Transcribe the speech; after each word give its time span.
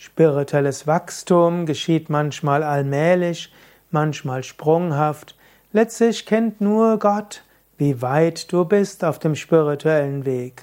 Spirituelles 0.00 0.86
Wachstum 0.86 1.66
geschieht 1.66 2.08
manchmal 2.08 2.62
allmählich, 2.62 3.52
manchmal 3.90 4.44
sprunghaft. 4.44 5.34
Letztlich 5.72 6.24
kennt 6.24 6.60
nur 6.60 7.00
Gott, 7.00 7.42
wie 7.78 8.00
weit 8.00 8.52
du 8.52 8.64
bist 8.64 9.04
auf 9.04 9.18
dem 9.18 9.34
spirituellen 9.34 10.24
Weg. 10.24 10.62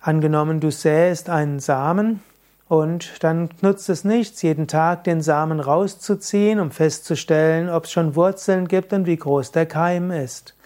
Angenommen, 0.00 0.58
du 0.58 0.72
säst 0.72 1.30
einen 1.30 1.60
Samen 1.60 2.20
und 2.66 3.22
dann 3.22 3.50
nutzt 3.60 3.88
es 3.90 4.02
nichts, 4.02 4.42
jeden 4.42 4.66
Tag 4.66 5.04
den 5.04 5.20
Samen 5.20 5.60
rauszuziehen, 5.60 6.58
um 6.58 6.72
festzustellen, 6.72 7.70
ob 7.70 7.84
es 7.84 7.92
schon 7.92 8.16
Wurzeln 8.16 8.66
gibt 8.66 8.92
und 8.92 9.06
wie 9.06 9.18
groß 9.18 9.52
der 9.52 9.66
Keim 9.66 10.10
ist. 10.10 10.56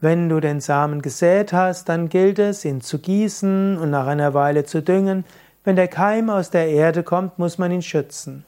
Wenn 0.00 0.28
du 0.28 0.40
den 0.40 0.60
Samen 0.60 1.02
gesät 1.02 1.52
hast, 1.52 1.88
dann 1.88 2.08
gilt 2.08 2.40
es, 2.40 2.64
ihn 2.64 2.80
zu 2.80 2.98
gießen 2.98 3.78
und 3.78 3.90
nach 3.90 4.08
einer 4.08 4.34
Weile 4.34 4.64
zu 4.64 4.82
düngen, 4.82 5.24
wenn 5.66 5.74
der 5.74 5.88
Keim 5.88 6.30
aus 6.30 6.50
der 6.50 6.68
Erde 6.68 7.02
kommt, 7.02 7.40
muss 7.40 7.58
man 7.58 7.72
ihn 7.72 7.82
schützen. 7.82 8.44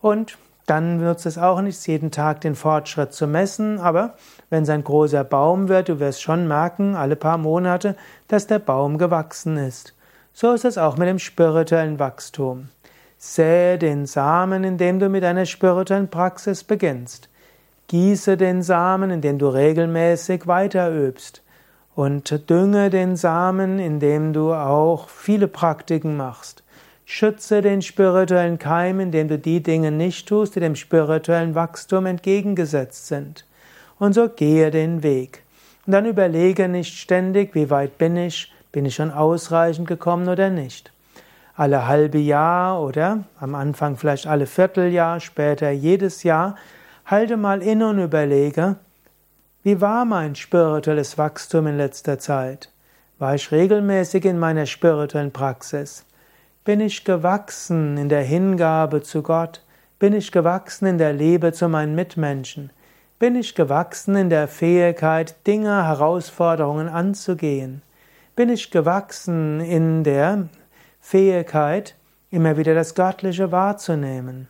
Und 0.00 0.38
dann 0.66 1.02
nutzt 1.04 1.26
es 1.26 1.36
auch 1.36 1.60
nicht, 1.60 1.84
jeden 1.88 2.12
Tag 2.12 2.42
den 2.42 2.54
Fortschritt 2.54 3.12
zu 3.12 3.26
messen, 3.26 3.80
aber 3.80 4.14
wenn 4.50 4.62
es 4.62 4.68
ein 4.68 4.84
großer 4.84 5.24
Baum 5.24 5.68
wird, 5.68 5.88
du 5.88 5.98
wirst 5.98 6.22
schon 6.22 6.46
merken, 6.46 6.94
alle 6.94 7.16
paar 7.16 7.38
Monate, 7.38 7.96
dass 8.28 8.46
der 8.46 8.60
Baum 8.60 8.98
gewachsen 8.98 9.56
ist. 9.56 9.94
So 10.32 10.52
ist 10.52 10.64
es 10.64 10.78
auch 10.78 10.96
mit 10.96 11.08
dem 11.08 11.18
spirituellen 11.18 11.98
Wachstum. 11.98 12.68
Sähe 13.18 13.76
den 13.76 14.06
Samen, 14.06 14.62
indem 14.62 15.00
du 15.00 15.08
mit 15.08 15.24
einer 15.24 15.46
spirituellen 15.46 16.08
Praxis 16.08 16.62
beginnst. 16.62 17.28
Gieße 17.88 18.36
den 18.36 18.62
Samen, 18.62 19.10
indem 19.10 19.38
du 19.38 19.48
regelmäßig 19.48 20.46
weiterübst 20.46 21.43
und 21.94 22.50
dünge 22.50 22.90
den 22.90 23.16
Samen, 23.16 23.78
indem 23.78 24.32
du 24.32 24.52
auch 24.52 25.08
viele 25.08 25.48
Praktiken 25.48 26.16
machst. 26.16 26.62
Schütze 27.04 27.60
den 27.60 27.82
spirituellen 27.82 28.58
Keim, 28.58 28.98
indem 28.98 29.28
du 29.28 29.38
die 29.38 29.62
Dinge 29.62 29.90
nicht 29.90 30.28
tust, 30.28 30.56
die 30.56 30.60
dem 30.60 30.74
spirituellen 30.74 31.54
Wachstum 31.54 32.06
entgegengesetzt 32.06 33.06
sind. 33.06 33.44
Und 33.98 34.14
so 34.14 34.28
gehe 34.28 34.70
den 34.70 35.02
Weg. 35.02 35.42
Und 35.86 35.92
dann 35.92 36.06
überlege 36.06 36.68
nicht 36.68 36.98
ständig, 36.98 37.54
wie 37.54 37.70
weit 37.70 37.98
bin 37.98 38.16
ich, 38.16 38.52
bin 38.72 38.86
ich 38.86 38.94
schon 38.94 39.10
ausreichend 39.10 39.86
gekommen 39.86 40.28
oder 40.28 40.48
nicht. 40.50 40.92
Alle 41.56 41.86
halbe 41.86 42.18
Jahr 42.18 42.82
oder 42.82 43.24
am 43.38 43.54
Anfang 43.54 43.96
vielleicht 43.96 44.26
alle 44.26 44.46
Vierteljahr, 44.46 45.20
später 45.20 45.70
jedes 45.70 46.22
Jahr, 46.22 46.56
halte 47.04 47.36
mal 47.36 47.62
inne 47.62 47.88
und 47.88 47.98
überlege, 47.98 48.76
wie 49.64 49.80
war 49.80 50.04
mein 50.04 50.34
spirituelles 50.34 51.16
Wachstum 51.16 51.66
in 51.66 51.78
letzter 51.78 52.18
Zeit? 52.18 52.70
War 53.18 53.34
ich 53.34 53.50
regelmäßig 53.50 54.26
in 54.26 54.38
meiner 54.38 54.66
spirituellen 54.66 55.32
Praxis? 55.32 56.04
Bin 56.64 56.80
ich 56.80 57.02
gewachsen 57.02 57.96
in 57.96 58.10
der 58.10 58.20
Hingabe 58.20 59.02
zu 59.02 59.22
Gott? 59.22 59.62
Bin 59.98 60.12
ich 60.12 60.32
gewachsen 60.32 60.84
in 60.84 60.98
der 60.98 61.14
Liebe 61.14 61.54
zu 61.54 61.70
meinen 61.70 61.94
Mitmenschen? 61.94 62.72
Bin 63.18 63.36
ich 63.36 63.54
gewachsen 63.54 64.16
in 64.16 64.28
der 64.28 64.48
Fähigkeit, 64.48 65.34
Dinge, 65.46 65.86
Herausforderungen 65.86 66.90
anzugehen? 66.90 67.80
Bin 68.36 68.50
ich 68.50 68.70
gewachsen 68.70 69.60
in 69.60 70.04
der 70.04 70.48
Fähigkeit, 71.00 71.94
immer 72.30 72.58
wieder 72.58 72.74
das 72.74 72.94
Göttliche 72.94 73.50
wahrzunehmen? 73.50 74.46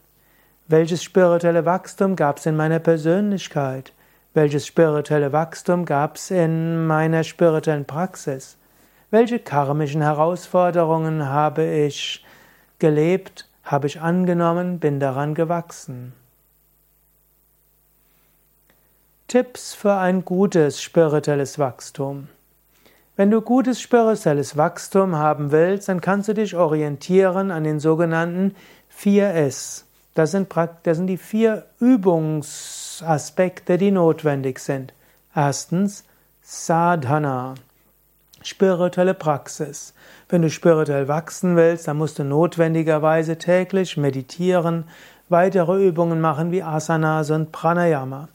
Welches 0.67 1.05
spirituelle 1.05 1.65
Wachstum 1.65 2.17
gab 2.17 2.39
es 2.39 2.47
in 2.47 2.57
meiner 2.57 2.81
Persönlichkeit? 2.81 3.93
Welches 4.35 4.67
spirituelle 4.67 5.33
Wachstum 5.33 5.85
gab 5.85 6.17
es 6.17 6.33
in 6.33 6.89
meiner 6.89 7.23
spirituellen 7.23 7.85
Praxis? 7.85 8.57
Welche 9.13 9.39
karmischen 9.39 10.03
Herausforderungen 10.03 11.29
habe 11.29 11.65
ich 11.65 12.25
gelebt, 12.81 13.49
habe 13.63 13.87
ich 13.87 14.01
angenommen, 14.01 14.81
bin 14.81 14.99
daran 14.99 15.37
gewachsen? 15.37 16.15
Tipps 19.29 19.73
für 19.73 19.95
ein 19.95 20.25
gutes 20.25 20.83
spirituelles 20.83 21.61
Wachstum. 21.61 22.27
Wenn 23.15 23.31
du 23.31 23.41
gutes 23.41 23.81
spirituelles 23.81 24.57
Wachstum 24.57 25.15
haben 25.15 25.53
willst, 25.53 25.89
dann 25.89 26.01
kannst 26.01 26.29
du 26.29 26.35
dich 26.35 26.57
orientieren 26.57 27.53
an 27.53 27.63
den 27.63 27.79
sogenannten 27.79 28.57
4S. 29.01 29.85
Das 30.15 30.31
sind, 30.31 30.49
das 30.85 30.97
sind 30.97 31.09
die 31.09 31.17
vier 31.17 31.67
Übungs 31.81 33.03
Aspekte, 33.05 33.79
die 33.79 33.91
notwendig 33.91 34.61
sind. 34.61 34.95
Erstens 35.35 36.05
Sadhana, 36.41 37.55
spirituelle 38.43 39.15
Praxis. 39.15 39.95
Wenn 40.29 40.43
du 40.43 40.51
spirituell 40.51 41.09
wachsen 41.09 41.57
willst, 41.57 41.89
dann 41.89 41.97
musst 41.97 42.19
du 42.19 42.25
notwendigerweise 42.25 43.39
täglich 43.39 43.97
meditieren, 43.97 44.85
weitere 45.29 45.85
Übungen 45.85 46.21
machen 46.21 46.53
wie 46.53 46.63
Asanas 46.63 47.31
und 47.31 47.51
Pranayama. 47.51 48.29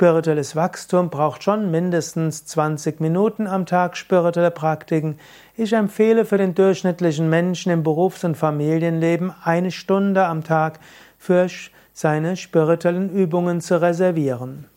Spirituelles 0.00 0.56
Wachstum 0.56 1.10
braucht 1.10 1.44
schon 1.44 1.70
mindestens 1.70 2.46
20 2.46 3.00
Minuten 3.00 3.46
am 3.46 3.66
Tag 3.66 3.98
spirituelle 3.98 4.50
Praktiken. 4.50 5.18
Ich 5.58 5.74
empfehle 5.74 6.24
für 6.24 6.38
den 6.38 6.54
durchschnittlichen 6.54 7.28
Menschen 7.28 7.70
im 7.70 7.82
Berufs- 7.82 8.24
und 8.24 8.34
Familienleben 8.34 9.30
eine 9.44 9.70
Stunde 9.70 10.24
am 10.24 10.42
Tag 10.42 10.80
für 11.18 11.48
seine 11.92 12.38
spirituellen 12.38 13.10
Übungen 13.10 13.60
zu 13.60 13.78
reservieren. 13.78 14.68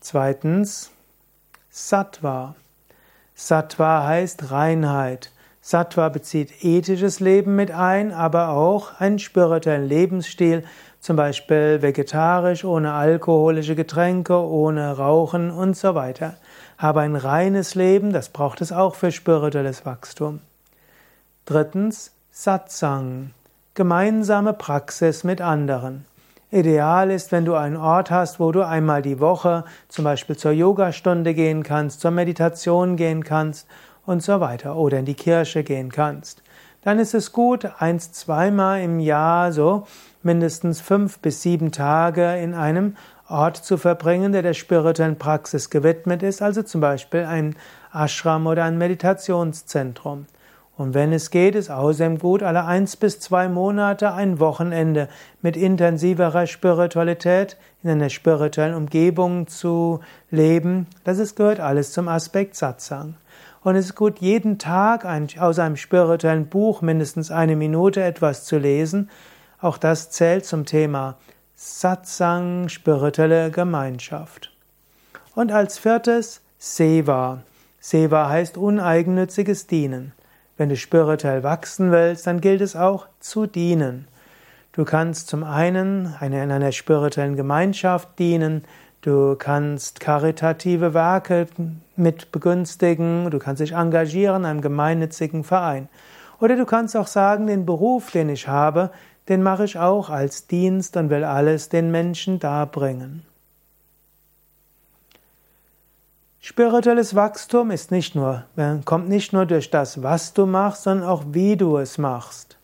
Zweitens, 0.00 0.90
Sattva. 1.70 2.56
Sattva 3.36 4.08
heißt 4.08 4.50
Reinheit. 4.50 5.30
Sattva 5.60 6.08
bezieht 6.08 6.64
ethisches 6.64 7.20
Leben 7.20 7.54
mit 7.54 7.70
ein, 7.70 8.12
aber 8.12 8.48
auch 8.48 9.00
einen 9.00 9.20
spirituellen 9.20 9.88
Lebensstil, 9.88 10.64
zum 11.00 11.16
Beispiel 11.16 11.82
vegetarisch, 11.82 12.64
ohne 12.64 12.92
alkoholische 12.92 13.74
Getränke, 13.74 14.38
ohne 14.38 14.96
Rauchen 14.96 15.50
und 15.50 15.76
so 15.76 15.94
weiter. 15.94 16.34
Aber 16.76 17.02
ein 17.02 17.16
reines 17.16 17.74
Leben, 17.74 18.12
das 18.12 18.28
braucht 18.28 18.60
es 18.60 18.72
auch 18.72 18.94
für 18.94 19.12
spirituelles 19.12 19.86
Wachstum. 19.86 20.40
Drittens, 21.44 22.12
Satsang 22.30 23.30
gemeinsame 23.76 24.54
Praxis 24.54 25.22
mit 25.22 25.42
anderen. 25.42 26.06
Ideal 26.50 27.10
ist, 27.10 27.30
wenn 27.30 27.44
du 27.44 27.54
einen 27.54 27.76
Ort 27.76 28.10
hast, 28.10 28.40
wo 28.40 28.50
du 28.50 28.66
einmal 28.66 29.02
die 29.02 29.20
Woche 29.20 29.64
zum 29.88 30.04
Beispiel 30.04 30.34
zur 30.36 30.52
Yogastunde 30.52 31.34
gehen 31.34 31.62
kannst, 31.62 32.00
zur 32.00 32.10
Meditation 32.10 32.96
gehen 32.96 33.22
kannst 33.22 33.66
und 34.06 34.22
so 34.22 34.40
weiter 34.40 34.76
oder 34.76 34.98
in 34.98 35.04
die 35.04 35.14
Kirche 35.14 35.62
gehen 35.62 35.92
kannst. 35.92 36.42
Dann 36.86 37.00
ist 37.00 37.14
es 37.14 37.32
gut, 37.32 37.68
eins, 37.80 38.12
zweimal 38.12 38.80
im 38.80 39.00
Jahr 39.00 39.50
so 39.50 39.88
mindestens 40.22 40.80
fünf 40.80 41.18
bis 41.18 41.42
sieben 41.42 41.72
Tage 41.72 42.36
in 42.36 42.54
einem 42.54 42.94
Ort 43.28 43.56
zu 43.56 43.76
verbringen, 43.76 44.30
der 44.30 44.42
der 44.42 44.54
spirituellen 44.54 45.18
Praxis 45.18 45.68
gewidmet 45.68 46.22
ist, 46.22 46.42
also 46.42 46.62
zum 46.62 46.80
Beispiel 46.80 47.24
ein 47.24 47.56
Ashram 47.92 48.46
oder 48.46 48.62
ein 48.62 48.78
Meditationszentrum. 48.78 50.26
Und 50.76 50.94
wenn 50.94 51.12
es 51.12 51.32
geht, 51.32 51.56
ist 51.56 51.70
außerdem 51.70 52.20
gut, 52.20 52.44
alle 52.44 52.64
eins 52.66 52.96
bis 52.96 53.18
zwei 53.18 53.48
Monate 53.48 54.12
ein 54.12 54.38
Wochenende 54.38 55.08
mit 55.42 55.56
intensiverer 55.56 56.46
Spiritualität 56.46 57.56
in 57.82 57.90
einer 57.90 58.10
spirituellen 58.10 58.76
Umgebung 58.76 59.48
zu 59.48 59.98
leben. 60.30 60.86
Das 61.02 61.18
ist, 61.18 61.34
gehört 61.34 61.58
alles 61.58 61.90
zum 61.90 62.06
Aspekt 62.06 62.54
Satsang. 62.54 63.16
Und 63.66 63.74
es 63.74 63.86
ist 63.86 63.96
gut, 63.96 64.20
jeden 64.20 64.60
Tag 64.60 65.04
ein, 65.04 65.26
aus 65.40 65.58
einem 65.58 65.74
spirituellen 65.74 66.46
Buch 66.46 66.82
mindestens 66.82 67.32
eine 67.32 67.56
Minute 67.56 68.00
etwas 68.00 68.44
zu 68.44 68.58
lesen. 68.58 69.10
Auch 69.60 69.76
das 69.76 70.12
zählt 70.12 70.46
zum 70.46 70.66
Thema 70.66 71.16
Satsang, 71.56 72.68
spirituelle 72.68 73.50
Gemeinschaft. 73.50 74.52
Und 75.34 75.50
als 75.50 75.78
viertes 75.78 76.42
Seva. 76.58 77.42
Seva 77.80 78.28
heißt 78.28 78.56
uneigennütziges 78.56 79.66
Dienen. 79.66 80.12
Wenn 80.56 80.68
du 80.68 80.76
spirituell 80.76 81.42
wachsen 81.42 81.90
willst, 81.90 82.28
dann 82.28 82.40
gilt 82.40 82.60
es 82.60 82.76
auch 82.76 83.08
zu 83.18 83.46
dienen. 83.46 84.06
Du 84.74 84.84
kannst 84.84 85.26
zum 85.26 85.42
einen 85.42 86.14
in 86.20 86.34
einer 86.34 86.70
spirituellen 86.70 87.34
Gemeinschaft 87.34 88.16
dienen, 88.20 88.62
du 89.00 89.34
kannst 89.34 89.98
karitative 89.98 90.94
Werke 90.94 91.48
mit 91.98 92.32
begünstigen, 92.32 93.30
du 93.30 93.38
kannst 93.38 93.60
dich 93.60 93.72
engagieren 93.72 94.42
in 94.42 94.46
einem 94.46 94.60
gemeinnützigen 94.60 95.44
Verein. 95.44 95.88
Oder 96.40 96.56
du 96.56 96.66
kannst 96.66 96.96
auch 96.96 97.06
sagen, 97.06 97.46
den 97.46 97.66
Beruf, 97.66 98.10
den 98.10 98.28
ich 98.28 98.48
habe, 98.48 98.90
den 99.28 99.42
mache 99.42 99.64
ich 99.64 99.78
auch 99.78 100.10
als 100.10 100.46
Dienst 100.46 100.96
und 100.96 101.10
will 101.10 101.24
alles 101.24 101.68
den 101.68 101.90
Menschen 101.90 102.38
darbringen. 102.38 103.22
Spirituelles 106.40 107.16
Wachstum 107.16 107.72
ist 107.72 107.90
nicht 107.90 108.14
nur, 108.14 108.44
kommt 108.84 109.08
nicht 109.08 109.32
nur 109.32 109.46
durch 109.46 109.68
das, 109.70 110.04
was 110.04 110.32
du 110.32 110.46
machst, 110.46 110.84
sondern 110.84 111.08
auch 111.08 111.24
wie 111.32 111.56
du 111.56 111.76
es 111.76 111.98
machst. 111.98 112.56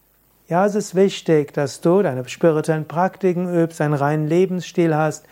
Ja, 0.49 0.65
es 0.67 0.77
ist 0.77 0.95
wichtig, 0.95 1.53
dass 1.53 1.81
du 1.81 2.03
deine 2.03 2.29
spirituellen 2.29 2.87
Praktiken 2.87 3.53
übst, 3.53 3.81
einen 3.81 3.95
reinen 3.95 4.29
Lebensstil 4.29 4.95
hast, 4.95 5.25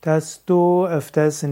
dass 0.00 0.44
du 0.44 0.86
öfters 0.86 1.44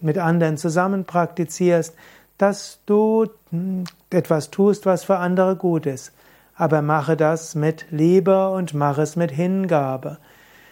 mit 0.00 0.18
anderen 0.18 0.56
zusammen 0.56 1.04
praktizierst, 1.04 1.94
dass 2.38 2.80
du 2.86 3.26
hm, 3.50 3.84
etwas 4.10 4.50
tust, 4.50 4.86
was 4.86 5.04
für 5.04 5.18
andere 5.18 5.56
gut 5.56 5.86
ist. 5.86 6.12
aber 6.60 6.82
mache 6.82 7.16
das 7.16 7.54
mit 7.54 7.86
Liebe 7.90 8.50
und 8.50 8.74
mache 8.74 9.00
es 9.00 9.16
mit 9.16 9.30
Hingabe. 9.30 10.18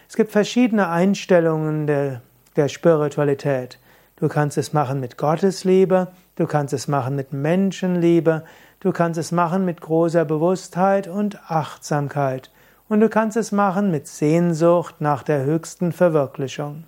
Es 0.07 0.17
gibt 0.17 0.33
verschiedene 0.33 0.91
Einstellungen 0.91 1.87
der, 1.87 2.21
der 2.57 2.69
Spiritualität. 2.69 3.79
Du 4.17 4.29
kannst 4.29 4.59
es 4.59 4.75
machen 4.75 5.01
mit 5.01 5.17
Gottesliebe, 5.17 6.09
du 6.37 6.47
kannst 6.47 6.75
es 6.75 6.89
machen 6.89 7.17
mit 7.17 7.33
Menschenliebe, 7.33 8.45
du 8.81 8.93
kannst 8.93 9.19
es 9.19 9.33
machen 9.33 9.65
mit 9.65 9.81
großer 9.81 10.27
Bewusstheit 10.27 11.09
und 11.09 11.41
Achtsamkeit 11.51 12.51
und 12.91 13.01
du 13.01 13.09
kannst 13.09 13.39
es 13.39 13.51
machen 13.51 13.91
mit 13.91 14.07
Sehnsucht 14.09 14.97
nach 15.01 15.23
der 15.23 15.45
höchsten 15.45 15.93
Verwirklichung. 15.93 16.85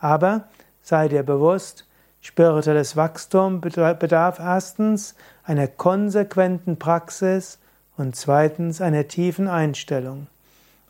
Aber 0.00 0.44
sei 0.82 1.08
dir 1.08 1.22
bewusst, 1.22 1.86
spirituelles 2.20 2.96
Wachstum 2.96 3.60
bedarf 3.60 4.38
erstens 4.38 5.14
einer 5.44 5.68
konsequenten 5.68 6.78
Praxis 6.78 7.58
und 7.96 8.16
zweitens 8.16 8.80
einer 8.80 9.08
tiefen 9.08 9.46
Einstellung. 9.46 10.26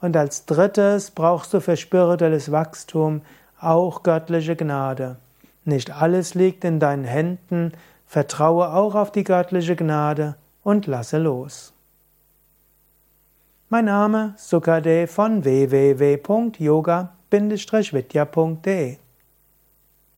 Und 0.00 0.16
als 0.16 0.46
drittes 0.46 1.10
brauchst 1.10 1.52
du 1.52 1.60
für 1.60 1.76
spirituelles 1.76 2.50
Wachstum 2.52 3.22
auch 3.60 4.02
göttliche 4.02 4.56
Gnade. 4.56 5.16
Nicht 5.64 5.90
alles 5.90 6.34
liegt 6.34 6.64
in 6.64 6.80
deinen 6.80 7.04
Händen, 7.04 7.72
vertraue 8.06 8.72
auch 8.72 8.94
auf 8.94 9.12
die 9.12 9.24
göttliche 9.24 9.76
Gnade 9.76 10.36
und 10.62 10.86
lasse 10.86 11.18
los. 11.18 11.74
Mein 13.68 13.84
Name 13.84 14.34
Sukade 14.36 15.06
von 15.06 15.44
www.yoga-vidya.de 17.32 18.98